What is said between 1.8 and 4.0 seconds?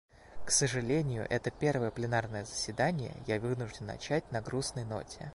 пленарное заседание я вынужден